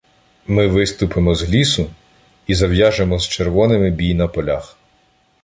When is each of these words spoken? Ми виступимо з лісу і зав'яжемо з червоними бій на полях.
Ми 0.47 0.67
виступимо 0.67 1.35
з 1.35 1.49
лісу 1.49 1.89
і 2.47 2.55
зав'яжемо 2.55 3.19
з 3.19 3.27
червоними 3.27 3.89
бій 3.89 4.13
на 4.13 4.27
полях. 4.27 4.77